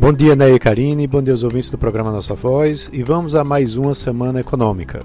[0.00, 3.34] Bom dia, Ney e Karine, bom dia aos ouvintes do programa Nossa Voz e vamos
[3.34, 5.04] a mais uma semana econômica.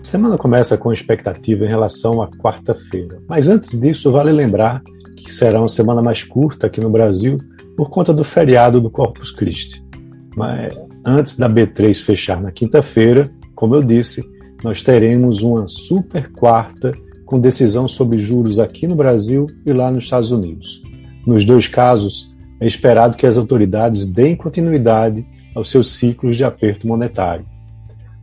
[0.00, 4.80] A semana começa com expectativa em relação à quarta-feira, mas antes disso, vale lembrar
[5.16, 7.38] que será uma semana mais curta aqui no Brasil
[7.76, 9.84] por conta do feriado do Corpus Christi.
[10.36, 10.72] Mas
[11.04, 14.22] antes da B3 fechar na quinta-feira, como eu disse,
[14.62, 16.92] nós teremos uma super quarta
[17.26, 20.80] com decisão sobre juros aqui no Brasil e lá nos Estados Unidos.
[21.26, 26.86] Nos dois casos, é esperado que as autoridades deem continuidade aos seus ciclos de aperto
[26.86, 27.46] monetário.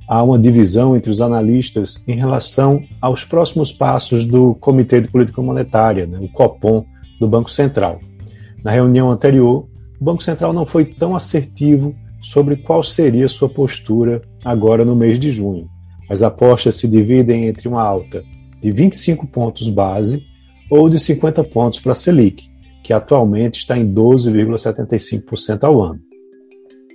[0.07, 5.41] Há uma divisão entre os analistas em relação aos próximos passos do Comitê de Política
[5.41, 6.85] Monetária, né, o COPOM,
[7.19, 7.99] do Banco Central.
[8.63, 9.67] Na reunião anterior,
[9.99, 15.19] o Banco Central não foi tão assertivo sobre qual seria sua postura agora no mês
[15.19, 15.67] de junho.
[16.09, 18.23] As apostas se dividem entre uma alta
[18.61, 20.25] de 25 pontos base
[20.69, 22.49] ou de 50 pontos para a Selic,
[22.85, 25.99] que atualmente está em 12,75% ao ano.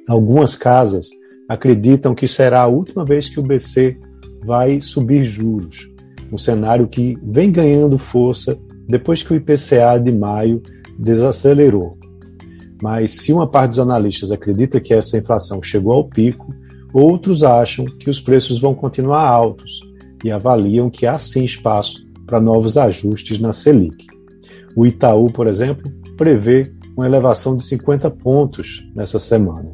[0.09, 1.11] Algumas casas
[1.48, 3.98] acreditam que será a última vez que o BC
[4.45, 5.91] vai subir juros,
[6.33, 8.56] um cenário que vem ganhando força
[8.87, 10.62] depois que o IPCA de maio
[10.97, 11.98] desacelerou.
[12.81, 16.55] Mas se uma parte dos analistas acredita que essa inflação chegou ao pico,
[16.95, 19.81] outros acham que os preços vão continuar altos
[20.25, 24.09] e avaliam que há sim espaço para novos ajustes na Selic.
[24.77, 29.73] O Itaú, por exemplo, prevê uma elevação de 50 pontos nessa semana.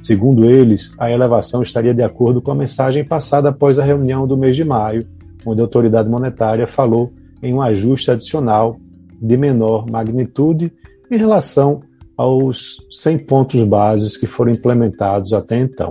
[0.00, 4.36] Segundo eles, a elevação estaria de acordo com a mensagem passada após a reunião do
[4.36, 5.06] mês de maio,
[5.44, 8.76] onde a autoridade monetária falou em um ajuste adicional
[9.20, 10.72] de menor magnitude
[11.10, 11.82] em relação
[12.16, 15.90] aos 100 pontos bases que foram implementados até então.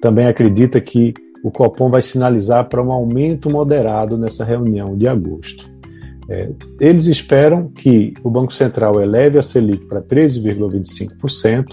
[0.00, 5.79] Também acredita que o Copom vai sinalizar para um aumento moderado nessa reunião de agosto.
[6.28, 11.64] É, eles esperam que o Banco Central eleve a Selic para 13,25%,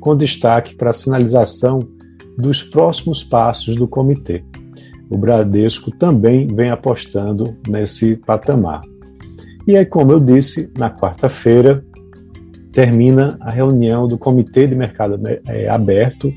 [0.00, 1.80] com destaque para a sinalização
[2.36, 4.42] dos próximos passos do comitê.
[5.08, 8.80] O Bradesco também vem apostando nesse patamar.
[9.66, 11.84] E aí, como eu disse, na quarta-feira
[12.72, 16.32] termina a reunião do Comitê de Mercado é, Aberto,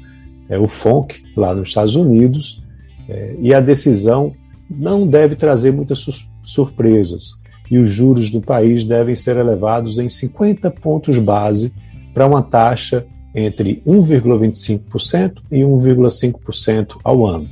[0.49, 2.63] é, o FONC, lá nos Estados Unidos,
[3.07, 4.33] é, e a decisão
[4.69, 6.05] não deve trazer muitas
[6.43, 11.73] surpresas e os juros do país devem ser elevados em 50 pontos base
[12.13, 17.49] para uma taxa entre 1,25% e 1,5% ao ano.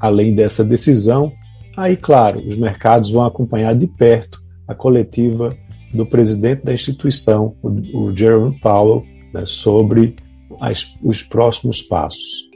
[0.00, 1.32] Além dessa decisão,
[1.76, 5.56] aí, claro, os mercados vão acompanhar de perto a coletiva
[5.94, 10.16] do presidente da instituição, o Jerome Powell, né, sobre
[10.60, 12.48] as, os próximos passos.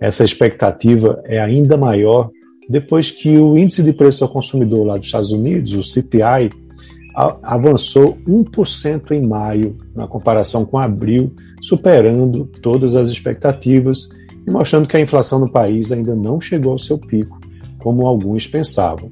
[0.00, 2.30] Essa expectativa é ainda maior
[2.70, 6.50] depois que o índice de preço ao consumidor lá dos Estados Unidos, o CPI,
[7.42, 14.08] avançou 1% em maio, na comparação com abril, superando todas as expectativas
[14.46, 17.40] e mostrando que a inflação no país ainda não chegou ao seu pico,
[17.80, 19.10] como alguns pensavam.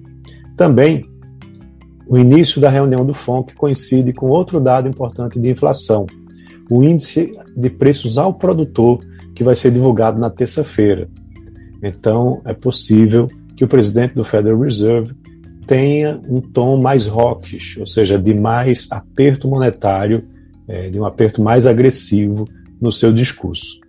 [0.56, 1.04] Também,
[2.06, 6.06] o início da reunião do FONC coincide com outro dado importante de inflação,
[6.70, 9.00] o índice de preços ao produtor,
[9.34, 11.08] que vai ser divulgado na terça-feira.
[11.82, 13.26] Então, é possível
[13.58, 15.12] que o presidente do Federal Reserve
[15.66, 20.24] tenha um tom mais hawkish, ou seja, de mais aperto monetário,
[20.68, 22.46] é, de um aperto mais agressivo
[22.80, 23.80] no seu discurso.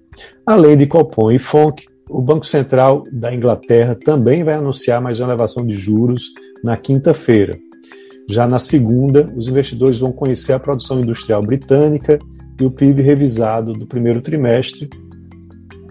[0.43, 5.29] Além de Copom e FONC, o Banco Central da Inglaterra também vai anunciar mais uma
[5.29, 6.23] elevação de juros
[6.63, 7.55] na quinta-feira.
[8.27, 12.17] Já na segunda, os investidores vão conhecer a produção industrial britânica
[12.59, 14.89] e o PIB revisado do primeiro trimestre.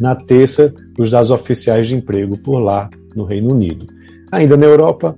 [0.00, 3.86] Na terça, os dados oficiais de emprego por lá no Reino Unido.
[4.30, 5.16] Ainda na Europa,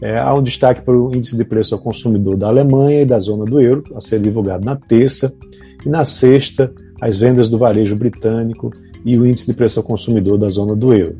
[0.00, 3.18] é, há um destaque para o índice de preço ao consumidor da Alemanha e da
[3.18, 5.34] zona do euro, a ser divulgado na terça,
[5.84, 8.70] e na sexta, as vendas do varejo britânico
[9.04, 11.18] e o índice de preço ao consumidor da zona do euro.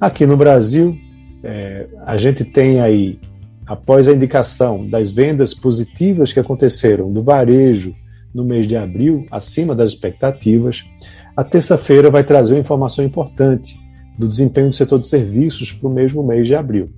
[0.00, 0.96] Aqui no Brasil,
[1.42, 3.18] é, a gente tem aí,
[3.66, 7.94] após a indicação das vendas positivas que aconteceram do varejo
[8.34, 10.84] no mês de abril, acima das expectativas,
[11.36, 13.78] a terça-feira vai trazer uma informação importante
[14.18, 16.90] do desempenho do setor de serviços para o mesmo mês de abril.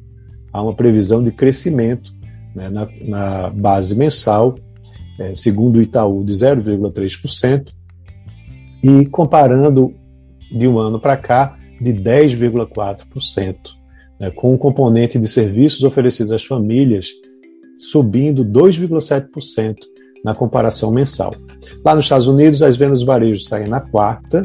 [0.52, 2.12] Há uma previsão de crescimento
[2.54, 4.56] né, na, na, base mensal,
[5.18, 7.68] é, segundo o Itaú, de 0,3%,
[8.82, 9.94] e comparando
[10.50, 13.56] de um ano para cá, de 10,4%,
[14.18, 17.08] né, com o componente de serviços oferecidos às famílias
[17.78, 19.76] subindo 2,7%
[20.22, 21.34] na comparação mensal.
[21.84, 24.42] Lá nos Estados Unidos, as vendas do varejo saem na quarta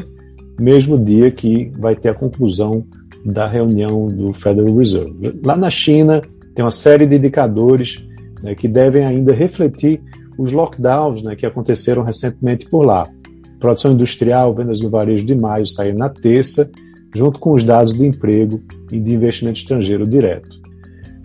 [0.58, 2.84] mesmo dia que vai ter a conclusão
[3.24, 5.40] da reunião do Federal Reserve.
[5.44, 6.22] Lá na China,
[6.54, 8.02] tem uma série de indicadores
[8.42, 10.00] né, que devem ainda refletir
[10.38, 13.08] os lockdowns né, que aconteceram recentemente por lá.
[13.58, 16.70] produção industrial, vendas no varejo de maio saíram na terça,
[17.14, 18.62] junto com os dados de emprego
[18.92, 20.48] e de investimento estrangeiro direto.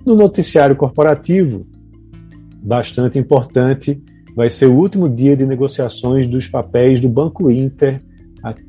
[0.06, 1.68] No noticiário corporativo,
[2.64, 4.02] bastante importante,
[4.36, 8.02] vai ser o último dia de negociações dos papéis do Banco Inter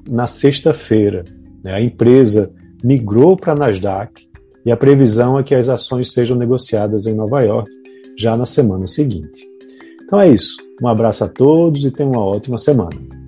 [0.09, 1.25] na sexta-feira.
[1.63, 1.73] Né?
[1.73, 2.53] A empresa
[2.83, 4.29] migrou para a Nasdaq
[4.65, 7.71] e a previsão é que as ações sejam negociadas em Nova York
[8.19, 9.47] já na semana seguinte.
[10.05, 10.57] Então é isso.
[10.83, 13.22] Um abraço a todos e tenham uma ótima semana.